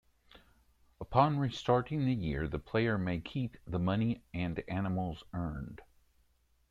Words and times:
Upon 0.99 1.37
restarting 1.37 2.05
the 2.05 2.13
year 2.15 2.47
the 2.47 2.57
player 2.57 2.97
may 2.97 3.19
keep 3.19 3.55
the 3.67 3.77
money 3.77 4.23
and 4.33 4.63
animals 4.67 5.23
earned. 5.31 5.81